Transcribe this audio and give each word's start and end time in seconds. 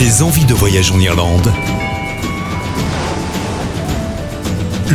Des 0.00 0.22
envies 0.22 0.46
de 0.46 0.54
voyage 0.54 0.92
en 0.92 0.98
Irlande. 0.98 1.52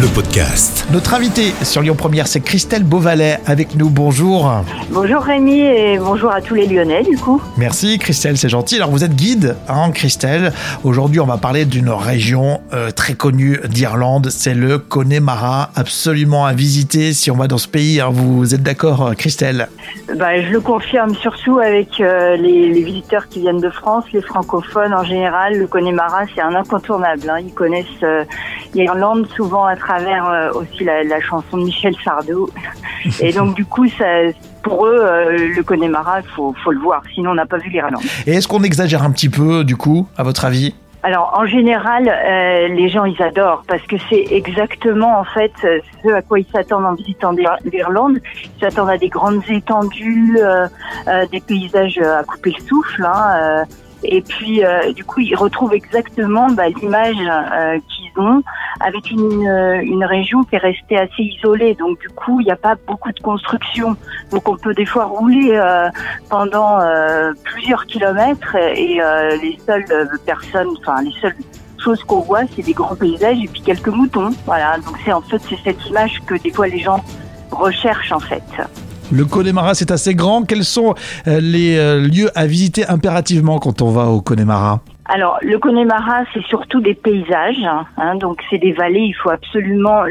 Le 0.05 0.13
podcast. 0.13 0.85
Notre 0.92 1.16
invitée 1.16 1.51
sur 1.64 1.82
Lyon 1.82 1.95
Première, 1.95 2.27
c'est 2.27 2.40
Christelle 2.40 2.83
Beauvalet 2.83 3.40
avec 3.48 3.74
nous. 3.74 3.90
Bonjour. 3.90 4.51
Bonjour 4.92 5.20
Rémi 5.24 5.61
et 5.61 5.97
bonjour 5.97 6.29
à 6.31 6.42
tous 6.42 6.54
les 6.54 6.67
Lyonnais 6.67 7.01
du 7.01 7.17
coup. 7.17 7.42
Merci 7.58 7.97
Christelle, 7.97 8.38
c'est 8.38 8.47
gentil. 8.49 8.75
Alors 8.75 8.91
vous 8.91 9.04
êtes 9.04 9.15
guide, 9.15 9.55
hein, 9.68 9.89
Christelle. 9.91 10.54
Aujourd'hui, 10.83 11.20
on 11.20 11.25
va 11.25 11.38
parler 11.38 11.65
d'une 11.65 11.89
région 11.89 12.61
euh, 12.73 12.91
très 12.91 13.15
connue 13.15 13.59
d'Irlande, 13.68 14.29
c'est 14.29 14.54
le 14.54 14.77
Connemara, 14.77 15.71
absolument 15.75 16.45
à 16.45 16.53
visiter 16.53 17.11
si 17.13 17.31
on 17.31 17.35
va 17.35 17.47
dans 17.47 17.57
ce 17.57 17.67
pays. 17.67 17.99
hein. 17.99 18.09
Vous 18.11 18.53
êtes 18.53 18.61
d'accord, 18.61 19.15
Christelle? 19.17 19.69
Bah, 20.19 20.39
je 20.39 20.49
le 20.51 20.61
confirme 20.61 21.15
surtout 21.15 21.57
avec 21.57 21.99
euh, 21.99 22.37
les, 22.37 22.71
les 22.71 22.83
visiteurs 22.83 23.27
qui 23.27 23.39
viennent 23.39 23.61
de 23.61 23.71
France, 23.71 24.03
les 24.13 24.21
francophones 24.21 24.93
en 24.93 25.03
général. 25.03 25.58
Le 25.58 25.66
Connemara, 25.66 26.26
c'est 26.35 26.41
un 26.41 26.53
incontournable. 26.53 27.27
hein. 27.27 27.40
Ils 27.40 27.53
connaissent 27.53 27.85
euh, 28.03 28.23
l'Irlande 28.75 29.25
souvent 29.35 29.65
à 29.65 29.75
travers 29.75 30.25
euh, 30.29 30.52
aussi 30.53 30.83
la, 30.83 31.03
la 31.03 31.20
chanson 31.21 31.57
de 31.57 31.63
Michel 31.63 31.95
Sardou. 32.03 32.49
Et 33.21 33.31
donc 33.33 33.55
du 33.55 33.66
coup, 33.66 33.88
ça, 33.88 34.05
pour 34.61 34.85
eux, 34.85 34.99
euh, 35.02 35.53
le 35.55 35.63
Connemara, 35.63 36.20
il 36.21 36.27
faut, 36.35 36.53
faut 36.63 36.71
le 36.71 36.80
voir. 36.80 37.02
Sinon, 37.13 37.31
on 37.31 37.35
n'a 37.35 37.45
pas 37.45 37.57
vu 37.57 37.69
l'Irlande. 37.69 38.03
Et 38.27 38.33
est-ce 38.35 38.47
qu'on 38.47 38.63
exagère 38.63 39.02
un 39.03 39.11
petit 39.11 39.30
peu, 39.30 39.63
du 39.63 39.75
coup, 39.77 40.07
à 40.17 40.23
votre 40.23 40.45
avis? 40.45 40.75
Alors 41.03 41.35
en 41.38 41.45
général, 41.45 42.09
euh, 42.09 42.67
les 42.69 42.89
gens 42.89 43.05
ils 43.05 43.21
adorent 43.21 43.61
parce 43.67 43.83
que 43.83 43.95
c'est 44.09 44.25
exactement 44.31 45.19
en 45.19 45.23
fait 45.23 45.52
ce 45.61 46.09
à 46.11 46.23
quoi 46.23 46.39
ils 46.39 46.47
s'attendent 46.52 46.85
en 46.85 46.95
visitant 46.95 47.31
l'Ir- 47.31 47.57
l'Irlande. 47.71 48.17
Ils 48.57 48.59
s'attendent 48.59 48.89
à 48.89 48.97
des 48.97 49.09
grandes 49.09 49.44
étendues, 49.47 50.39
euh, 50.41 50.66
des 51.31 51.41
paysages 51.41 51.99
à 51.99 52.23
couper 52.23 52.55
le 52.57 52.66
souffle. 52.67 53.05
hein, 53.05 53.66
et 54.03 54.21
puis 54.21 54.63
euh, 54.66 54.91
du 54.94 55.03
coup, 55.03 55.19
ils 55.19 55.35
retrouvent 55.35 55.75
exactement 55.75 56.47
bah, 56.49 56.69
l'image 56.69 57.16
euh, 57.19 57.78
avec 58.80 59.09
une, 59.11 59.47
euh, 59.47 59.81
une 59.81 60.03
région 60.03 60.44
qui 60.44 60.55
est 60.55 60.59
restée 60.59 60.97
assez 60.97 61.23
isolée. 61.23 61.75
Donc 61.75 61.99
du 61.99 62.09
coup, 62.09 62.39
il 62.39 62.45
n'y 62.45 62.52
a 62.52 62.55
pas 62.55 62.75
beaucoup 62.88 63.11
de 63.11 63.19
construction. 63.19 63.95
Donc 64.31 64.47
on 64.47 64.57
peut 64.57 64.73
des 64.73 64.85
fois 64.85 65.05
rouler 65.05 65.52
euh, 65.53 65.89
pendant 66.30 66.80
euh, 66.80 67.31
plusieurs 67.44 67.85
kilomètres 67.85 68.55
et 68.55 68.99
les 69.41 69.57
seules 69.66 70.09
personnes, 70.25 70.69
enfin 70.80 71.02
les 71.02 71.13
seules 71.22 71.35
choses 71.83 72.03
qu'on 72.03 72.22
voit, 72.22 72.41
c'est 72.55 72.63
des 72.63 72.73
grands 72.73 72.95
paysages 72.95 73.38
et 73.44 73.47
puis 73.47 73.61
quelques 73.61 73.88
moutons. 73.88 74.31
Voilà, 74.45 74.77
donc 74.77 74.95
c'est 75.03 75.13
en 75.13 75.22
fait 75.22 75.41
c'est 75.50 75.59
cette 75.63 75.85
image 75.88 76.22
que 76.25 76.35
des 76.35 76.52
fois 76.52 76.67
les 76.67 76.79
gens 76.79 77.03
recherchent 77.52 78.11
en 78.11 78.19
fait. 78.19 78.44
Le 79.11 79.23
Connemara, 79.25 79.75
c'est 79.75 79.91
assez 79.91 80.16
grand. 80.16 80.44
Quels 80.44 80.66
sont 80.66 80.95
les 81.25 82.00
lieux 82.07 82.31
à 82.35 82.47
visiter 82.47 82.88
impérativement 82.88 83.59
quand 83.59 83.81
on 83.81 83.91
va 83.91 84.07
au 84.07 84.22
Connemara? 84.22 84.81
Alors, 85.08 85.38
le 85.44 85.59
Connemara, 85.59 86.23
c'est 86.34 86.44
surtout 86.45 86.80
des 86.81 86.95
paysages. 86.95 87.64
hein, 87.98 88.16
donc, 88.16 88.42
c'est 88.50 88.58
des 88.58 88.72
vallées. 88.73 89.02
Il 89.02 89.14
faut 89.14 89.30
absolument. 89.30 90.03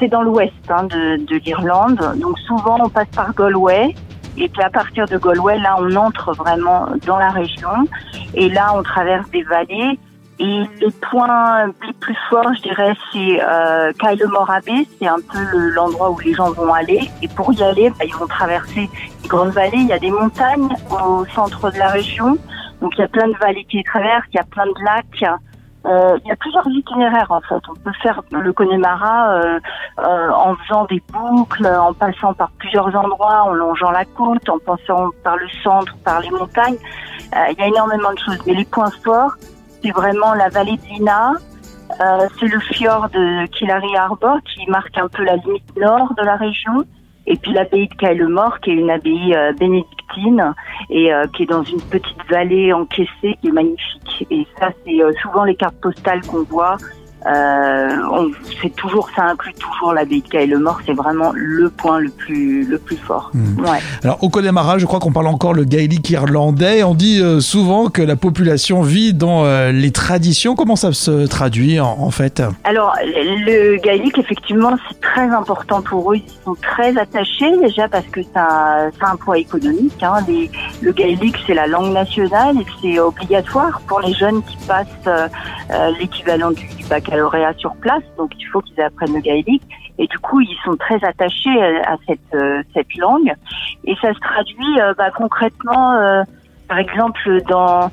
C'est 0.00 0.08
dans 0.08 0.22
l'ouest 0.22 0.52
hein, 0.68 0.84
de, 0.84 1.24
de 1.24 1.36
l'Irlande. 1.44 2.00
Donc, 2.16 2.38
souvent, 2.40 2.76
on 2.80 2.88
passe 2.88 3.08
par 3.14 3.32
Galway. 3.34 3.94
Et 4.36 4.48
puis, 4.48 4.62
à 4.62 4.70
partir 4.70 5.06
de 5.06 5.16
Galway, 5.16 5.58
là, 5.58 5.76
on 5.78 5.94
entre 5.94 6.32
vraiment 6.34 6.86
dans 7.06 7.18
la 7.18 7.30
région. 7.30 7.68
Et 8.34 8.48
là, 8.48 8.72
on 8.74 8.82
traverse 8.82 9.30
des 9.30 9.42
vallées. 9.44 9.98
Et 10.40 10.62
les 10.80 10.90
points 11.08 11.66
les 11.86 11.92
plus 12.00 12.16
forts, 12.28 12.52
je 12.56 12.62
dirais, 12.62 12.94
c'est 13.12 13.40
euh, 13.40 13.92
Kyle-Morabé. 13.92 14.88
C'est 14.98 15.06
un 15.06 15.18
peu 15.32 15.38
le- 15.52 15.68
l'endroit 15.70 16.10
où 16.10 16.18
les 16.18 16.34
gens 16.34 16.50
vont 16.50 16.72
aller. 16.74 17.08
Et 17.22 17.28
pour 17.28 17.52
y 17.52 17.62
aller, 17.62 17.90
bah, 17.90 18.04
ils 18.04 18.14
vont 18.16 18.26
traverser 18.26 18.90
une 19.22 19.28
grande 19.28 19.50
vallée. 19.50 19.70
Il 19.76 19.86
y 19.86 19.92
a 19.92 20.00
des 20.00 20.10
montagnes 20.10 20.68
au 20.90 21.24
centre 21.26 21.70
de 21.70 21.78
la 21.78 21.88
région. 21.90 22.36
Donc 22.82 22.94
il 22.98 23.00
y 23.00 23.04
a 23.04 23.08
plein 23.08 23.28
de 23.28 23.36
vallées 23.38 23.64
qui 23.64 23.78
les 23.78 23.84
traversent, 23.84 24.26
il 24.32 24.36
y 24.36 24.40
a 24.40 24.44
plein 24.44 24.66
de 24.66 24.84
lacs. 24.84 25.40
Euh, 25.84 26.18
il 26.24 26.28
y 26.28 26.32
a 26.32 26.36
plusieurs 26.36 26.66
itinéraires 26.68 27.30
en 27.30 27.40
fait. 27.40 27.62
On 27.68 27.74
peut 27.74 27.92
faire 28.02 28.20
le 28.32 28.52
Connemara 28.52 29.34
euh, 29.34 29.60
euh, 30.00 30.30
en 30.30 30.54
faisant 30.56 30.84
des 30.86 31.00
boucles, 31.12 31.66
en 31.66 31.94
passant 31.94 32.34
par 32.34 32.50
plusieurs 32.58 32.94
endroits, 32.94 33.44
en 33.44 33.52
longeant 33.52 33.92
la 33.92 34.04
côte, 34.04 34.48
en 34.48 34.58
passant 34.58 35.10
par 35.22 35.36
le 35.36 35.48
centre, 35.62 35.96
par 36.04 36.20
les 36.20 36.30
montagnes. 36.30 36.76
Il 37.50 37.58
y 37.58 37.62
a 37.62 37.66
énormément 37.66 38.12
de 38.12 38.18
choses. 38.18 38.38
Mais 38.46 38.54
les 38.54 38.64
points 38.64 38.90
forts, 39.04 39.34
c'est 39.82 39.92
vraiment 39.92 40.34
la 40.34 40.48
vallée 40.48 40.76
de 40.76 40.84
Lina, 40.86 41.32
c'est 42.38 42.46
le 42.46 42.60
fjord 42.60 43.08
de 43.10 43.46
Killary 43.46 43.96
Harbour 43.96 44.38
qui 44.44 44.68
marque 44.68 44.96
un 44.98 45.08
peu 45.08 45.24
la 45.24 45.36
limite 45.36 45.76
nord 45.76 46.12
de 46.16 46.22
la 46.22 46.36
région. 46.36 46.84
Et 47.26 47.36
puis 47.36 47.52
l'abbaye 47.52 47.88
de 47.88 47.94
Kailemort, 47.94 48.60
qui 48.60 48.70
est 48.70 48.74
une 48.74 48.90
abbaye 48.90 49.34
euh, 49.34 49.52
et 50.90 51.12
euh, 51.12 51.24
qui 51.34 51.44
est 51.44 51.46
dans 51.46 51.62
une 51.62 51.80
petite 51.80 52.18
vallée 52.28 52.72
encaissée 52.72 53.36
qui 53.40 53.48
est 53.48 53.52
magnifique. 53.52 54.26
Et 54.30 54.46
ça, 54.58 54.70
c'est 54.84 55.02
euh, 55.02 55.12
souvent 55.22 55.44
les 55.44 55.54
cartes 55.54 55.80
postales 55.80 56.20
qu'on 56.22 56.44
voit. 56.44 56.76
Euh, 57.26 57.88
on- 58.12 58.30
c'est 58.60 58.74
toujours, 58.74 59.08
ça 59.14 59.24
inclut 59.26 59.54
toujours 59.54 59.92
l'abbaye 59.92 60.22
de 60.22 60.28
Kailemort. 60.28 60.80
C'est 60.86 60.92
vraiment 60.92 61.32
le 61.34 61.70
point 61.70 61.98
le 62.00 62.10
plus, 62.10 62.64
le 62.64 62.78
plus 62.78 62.96
fort. 62.96 63.30
Hmm. 63.34 63.60
Ouais. 63.60 63.78
Alors 64.02 64.22
au 64.22 64.28
Connemara, 64.28 64.78
je 64.78 64.86
crois 64.86 64.98
qu'on 65.00 65.12
parle 65.12 65.28
encore 65.28 65.54
le 65.54 65.64
gaélique 65.64 66.10
irlandais. 66.10 66.82
On 66.82 66.94
dit 66.94 67.20
euh, 67.20 67.40
souvent 67.40 67.88
que 67.88 68.02
la 68.02 68.16
population 68.16 68.82
vit 68.82 69.14
dans 69.14 69.44
euh, 69.44 69.70
les 69.72 69.90
traditions. 69.92 70.54
Comment 70.54 70.76
ça 70.76 70.92
se 70.92 71.26
traduit 71.26 71.78
en, 71.80 71.96
en 72.00 72.10
fait? 72.10 72.42
Alors, 72.64 72.94
le 73.04 73.76
gaélique, 73.80 74.18
effectivement, 74.18 74.76
c'est 74.88 75.00
très 75.00 75.28
important 75.28 75.82
pour 75.82 76.12
eux. 76.12 76.16
Ils 76.16 76.24
sont 76.44 76.56
très 76.60 76.96
attachés, 76.98 77.56
déjà, 77.62 77.88
parce 77.88 78.06
que 78.06 78.22
ça, 78.34 78.88
ça 79.00 79.06
a 79.06 79.12
un 79.12 79.16
poids 79.16 79.38
économique. 79.38 80.02
Hein. 80.02 80.16
Les- 80.28 80.50
le 80.80 80.92
gaélique, 80.92 81.36
c'est 81.46 81.54
la 81.54 81.66
langue 81.66 81.92
nationale 81.92 82.56
et 82.60 82.66
c'est 82.80 82.98
obligatoire 82.98 83.80
pour 83.86 84.00
les 84.00 84.12
jeunes 84.14 84.42
qui 84.42 84.56
passent 84.66 84.86
euh, 85.06 85.28
l'équivalent 86.00 86.50
du, 86.50 86.66
du 86.76 86.84
baccalauréat 87.12 87.54
sur 87.58 87.74
place. 87.76 88.02
Donc, 88.16 88.32
il 88.38 88.44
faut 88.46 88.60
qu'ils 88.60 88.80
apprennent 88.80 89.14
le 89.14 89.20
gaélique. 89.20 89.62
Et 89.98 90.06
du 90.06 90.18
coup, 90.18 90.40
ils 90.40 90.56
sont 90.64 90.76
très 90.76 91.02
attachés 91.04 91.62
à, 91.84 91.96
cette, 92.06 92.20
euh, 92.34 92.62
cette 92.74 92.96
langue. 92.96 93.32
Et 93.84 93.94
ça 94.00 94.12
se 94.12 94.20
traduit 94.20 94.80
euh, 94.80 94.94
bah, 94.96 95.10
concrètement... 95.10 95.94
euh, 95.94 96.22
par 96.68 96.78
exemple, 96.78 97.42
dans 97.48 97.90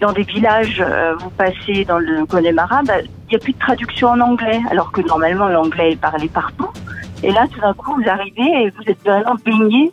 dans 0.00 0.12
des 0.12 0.22
villages, 0.22 0.84
vous 1.18 1.30
passez 1.30 1.84
dans 1.84 1.98
le 1.98 2.24
Connemara, 2.26 2.82
bah, 2.84 3.00
il 3.00 3.30
n'y 3.30 3.34
a 3.34 3.38
plus 3.40 3.54
de 3.54 3.58
traduction 3.58 4.10
en 4.10 4.20
anglais, 4.20 4.60
alors 4.70 4.92
que 4.92 5.00
normalement 5.00 5.48
l'anglais 5.48 5.94
est 5.94 6.00
parlé 6.00 6.28
partout. 6.28 6.68
Et 7.24 7.32
là, 7.32 7.46
tout 7.52 7.60
d'un 7.60 7.74
coup, 7.74 7.94
vous 7.96 8.08
arrivez 8.08 8.62
et 8.62 8.70
vous 8.70 8.82
êtes 8.86 9.02
vraiment 9.04 9.34
baigné 9.44 9.90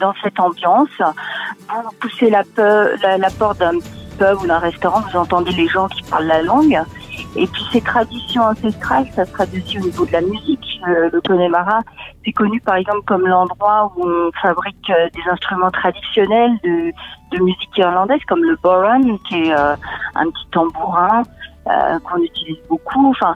dans 0.00 0.12
cette 0.24 0.40
ambiance. 0.40 0.88
Vous 0.98 1.96
poussez 2.00 2.30
la, 2.30 2.42
la 3.16 3.30
porte 3.38 3.58
d'un 3.58 3.78
petit 3.78 4.09
pub 4.20 4.36
ou 4.42 4.46
d'un 4.46 4.58
restaurant, 4.58 5.00
vous 5.10 5.16
entendez 5.18 5.52
les 5.52 5.68
gens 5.68 5.88
qui 5.88 6.02
parlent 6.10 6.26
la 6.26 6.42
langue. 6.42 6.78
Et 7.36 7.46
puis 7.46 7.62
ces 7.72 7.80
traditions 7.80 8.42
ancestrales, 8.42 9.06
ça 9.16 9.24
se 9.24 9.32
traduit 9.32 9.62
aussi 9.62 9.78
au 9.78 9.82
niveau 9.82 10.04
de 10.06 10.12
la 10.12 10.20
musique. 10.20 10.66
Euh, 10.88 11.10
le 11.12 11.20
Connemara, 11.20 11.80
c'est 12.24 12.32
connu 12.32 12.60
par 12.60 12.76
exemple 12.76 13.02
comme 13.06 13.26
l'endroit 13.26 13.92
où 13.96 14.04
on 14.06 14.30
fabrique 14.40 14.88
euh, 14.90 15.08
des 15.16 15.24
instruments 15.30 15.70
traditionnels 15.70 16.52
de, 16.64 16.92
de 17.36 17.42
musique 17.42 17.76
irlandaise, 17.76 18.20
comme 18.28 18.42
le 18.42 18.56
boran, 18.62 19.00
qui 19.28 19.36
est 19.44 19.52
euh, 19.52 19.74
un 20.14 20.26
petit 20.30 20.46
tambourin 20.52 21.22
qu'on 22.04 22.18
utilise 22.22 22.58
beaucoup. 22.68 23.10
Enfin, 23.10 23.34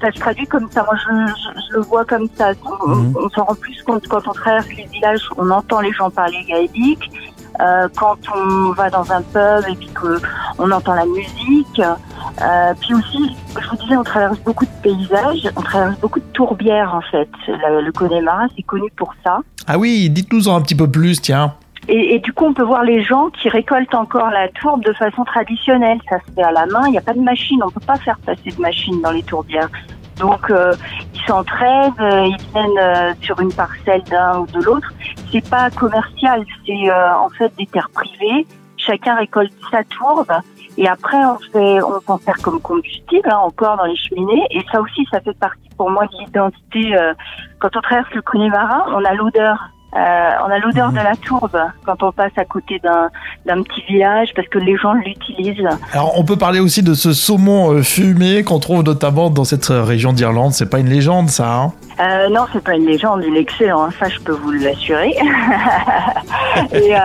ça 0.00 0.10
se 0.12 0.18
traduit 0.20 0.46
comme 0.46 0.70
ça. 0.70 0.84
Moi, 0.84 0.94
je, 0.96 1.10
je- 1.42 1.60
je 1.68 1.76
le 1.76 1.82
vois 1.82 2.04
comme 2.04 2.28
ça. 2.34 2.46
On, 2.64 2.88
Mhm. 2.88 3.14
on 3.22 3.28
s'en 3.30 3.44
rend 3.44 3.54
plus 3.56 3.82
compte 3.82 4.06
quand 4.08 4.26
on 4.26 4.32
traverse 4.32 4.68
les 4.78 4.86
villages, 4.86 5.24
on 5.36 5.50
entend 5.50 5.80
les 5.80 5.92
gens 5.92 6.08
parler 6.10 6.42
gaélique. 6.48 7.10
Euh, 7.60 7.88
quand 7.96 8.16
on 8.34 8.72
va 8.72 8.90
dans 8.90 9.12
un 9.12 9.22
pub 9.22 9.70
et 9.70 9.76
puis 9.76 9.88
qu'on 9.90 10.70
entend 10.72 10.94
la 10.94 11.06
musique. 11.06 11.80
Euh, 11.80 12.74
puis 12.80 12.94
aussi, 12.94 13.36
je 13.60 13.68
vous 13.68 13.76
disais, 13.76 13.96
on 13.96 14.02
traverse 14.02 14.38
beaucoup 14.40 14.64
de 14.64 14.70
paysages, 14.82 15.48
on 15.54 15.62
traverse 15.62 15.96
beaucoup 16.00 16.18
de 16.18 16.24
tourbières 16.32 16.92
en 16.92 17.00
fait. 17.00 17.28
Le, 17.46 17.82
le 17.82 17.92
Connemara, 17.92 18.46
c'est 18.56 18.62
connu 18.62 18.90
pour 18.96 19.14
ça. 19.22 19.38
Ah 19.68 19.78
oui, 19.78 20.10
dites-nous 20.10 20.48
en 20.48 20.56
un 20.56 20.62
petit 20.62 20.74
peu 20.74 20.90
plus, 20.90 21.20
tiens. 21.20 21.54
Et, 21.86 22.16
et 22.16 22.18
du 22.18 22.32
coup, 22.32 22.44
on 22.44 22.54
peut 22.54 22.64
voir 22.64 22.82
les 22.82 23.04
gens 23.04 23.30
qui 23.30 23.48
récoltent 23.48 23.94
encore 23.94 24.30
la 24.30 24.48
tourbe 24.48 24.82
de 24.84 24.92
façon 24.92 25.22
traditionnelle. 25.22 25.98
Ça 26.10 26.16
se 26.26 26.32
fait 26.34 26.42
à 26.42 26.50
la 26.50 26.66
main, 26.66 26.82
il 26.86 26.90
n'y 26.90 26.98
a 26.98 27.02
pas 27.02 27.14
de 27.14 27.20
machine, 27.20 27.60
on 27.64 27.70
peut 27.70 27.86
pas 27.86 27.98
faire 27.98 28.18
passer 28.26 28.50
de 28.50 28.60
machine 28.60 29.00
dans 29.00 29.12
les 29.12 29.22
tourbières. 29.22 29.68
Donc, 30.18 30.50
euh, 30.50 30.72
ils 31.14 31.20
s'entraident, 31.26 31.92
ils 32.00 32.36
viennent 32.52 33.14
sur 33.20 33.38
une 33.40 33.52
parcelle 33.52 34.02
d'un 34.04 34.38
ou 34.38 34.46
de 34.46 34.60
l'autre. 34.60 34.92
C'est 35.34 35.50
pas 35.50 35.68
commercial, 35.68 36.44
c'est 36.64 36.88
euh, 36.88 37.16
en 37.16 37.28
fait 37.28 37.52
des 37.58 37.66
terres 37.66 37.90
privées. 37.92 38.46
Chacun 38.76 39.16
récolte 39.16 39.52
sa 39.68 39.82
tourbe 39.82 40.32
et 40.76 40.86
après 40.86 41.16
on 41.24 41.38
fait, 41.52 41.82
on 41.82 42.00
s'en 42.02 42.18
sert 42.18 42.36
comme 42.40 42.60
combustible 42.60 43.28
hein, 43.28 43.38
encore 43.38 43.76
dans 43.76 43.86
les 43.86 43.96
cheminées. 43.96 44.46
Et 44.52 44.64
ça 44.70 44.80
aussi, 44.80 45.04
ça 45.10 45.20
fait 45.20 45.36
partie 45.36 45.68
pour 45.76 45.90
moi 45.90 46.06
de 46.06 46.24
l'identité. 46.24 46.96
euh, 46.96 47.14
quand 47.58 47.74
on 47.74 47.80
traverse 47.80 48.14
le 48.14 48.22
Connemara, 48.22 48.86
on 48.90 49.04
a 49.04 49.12
l'odeur 49.14 49.70
on 49.94 50.50
a 50.50 50.58
l'odeur 50.58 50.88
Mhm. 50.90 50.98
de 50.98 51.04
la 51.04 51.16
tourbe 51.16 51.58
quand 51.86 52.02
on 52.02 52.12
passe 52.12 52.32
à 52.36 52.44
côté 52.44 52.80
d'un 52.82 53.62
petit 53.62 53.82
village 53.88 54.30
parce 54.34 54.48
que 54.48 54.58
les 54.58 54.76
gens 54.76 54.92
l'utilisent. 54.94 55.68
Alors, 55.92 56.18
on 56.18 56.24
peut 56.24 56.36
parler 56.36 56.60
aussi 56.60 56.82
de 56.82 56.94
ce 56.94 57.12
saumon 57.12 57.72
euh, 57.72 57.82
fumé 57.82 58.42
qu'on 58.42 58.58
trouve 58.58 58.82
notamment 58.82 59.30
dans 59.30 59.44
cette 59.44 59.70
euh, 59.70 59.82
région 59.84 60.12
d'Irlande. 60.12 60.52
C'est 60.52 60.68
pas 60.68 60.78
une 60.80 60.88
légende, 60.88 61.28
ça. 61.28 61.54
Hein? 61.54 61.72
Euh, 62.00 62.28
non, 62.28 62.46
c'est 62.52 62.62
pas 62.64 62.74
une 62.74 62.86
légende, 62.86 63.22
il 63.26 63.36
est 63.36 63.40
excellent, 63.42 63.84
hein, 63.84 63.90
ça 64.00 64.08
je 64.08 64.18
peux 64.18 64.32
vous 64.32 64.50
l'assurer. 64.50 65.14
Et 66.72 66.94
euh, 66.94 66.98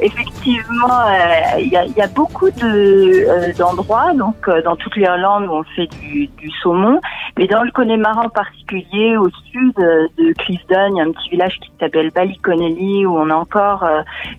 effectivement, 0.00 0.35
effectivement, 0.46 1.00
euh, 1.08 1.60
il 1.60 1.68
y, 1.68 2.00
a, 2.00 2.06
beaucoup 2.08 2.48
euh, 2.62 3.52
d'endroits, 3.54 4.12
donc 4.14 4.36
euh, 4.48 4.62
dans 4.62 4.76
toute 4.76 4.94
l'Irlande 4.96 5.46
où 5.46 5.52
on 5.52 5.64
fait 5.74 5.88
du, 6.00 6.28
saumon, 6.62 7.00
mais 7.36 7.46
dans 7.46 7.62
le 7.62 7.70
Connemara 7.72 8.22
en 8.22 8.28
particulier, 8.28 9.16
au 9.16 9.28
sud 9.50 9.74
de 9.76 10.32
Clifton, 10.38 10.90
il 10.90 10.96
y 10.96 11.00
a 11.00 11.04
un 11.04 11.12
petit 11.12 11.30
village 11.30 11.58
qui 11.60 11.70
s'appelle 11.80 12.10
Ballyconnelly 12.10 13.06
où 13.06 13.16
on 13.16 13.30
a 13.30 13.34
encore 13.34 13.84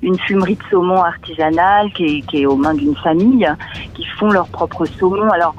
une 0.01 0.17
fumerie 0.19 0.55
de 0.55 0.63
saumon 0.69 1.01
artisanale 1.01 1.91
qui 1.93 2.05
est, 2.05 2.21
qui 2.21 2.41
est 2.41 2.45
aux 2.45 2.55
mains 2.55 2.73
d'une 2.73 2.95
famille 2.95 3.47
qui 3.93 4.05
font 4.17 4.29
leur 4.29 4.47
propre 4.47 4.85
saumon. 4.85 5.29
Alors 5.29 5.53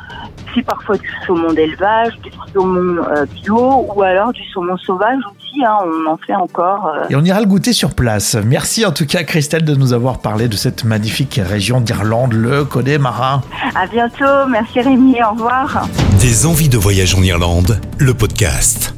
c'est 0.55 0.63
parfois 0.65 0.97
du 0.97 1.11
saumon 1.27 1.53
d'élevage, 1.53 2.19
du 2.21 2.31
saumon 2.53 3.03
bio 3.35 3.87
ou 3.95 4.03
alors 4.03 4.33
du 4.33 4.45
saumon 4.49 4.77
sauvage 4.79 5.21
aussi. 5.49 5.65
Hein, 5.65 5.77
on 5.85 6.11
en 6.11 6.17
fait 6.17 6.35
encore. 6.35 6.93
Et 7.11 7.17
on 7.17 7.25
ira 7.25 7.41
le 7.41 7.47
goûter 7.47 7.73
sur 7.73 7.95
place. 7.95 8.37
Merci 8.45 8.85
en 8.87 8.93
tout 8.93 9.07
cas 9.07 9.23
Christelle 9.25 9.65
de 9.65 9.75
nous 9.75 9.93
avoir 9.93 10.19
parlé 10.21 10.49
de 10.49 10.57
cette 10.57 10.85
magnifique 10.85 11.41
région 11.43 11.81
d'Irlande, 11.81 12.33
le 12.33 12.65
Connemara. 12.65 13.43
À 13.75 13.87
bientôt, 13.87 14.49
merci 14.51 14.81
Rémi, 14.81 15.17
au 15.23 15.35
revoir. 15.35 15.87
Des 16.21 16.47
envies 16.47 16.69
de 16.69 16.79
voyage 16.79 17.15
en 17.15 17.23
Irlande, 17.23 17.81
le 17.99 18.15
podcast. 18.15 18.98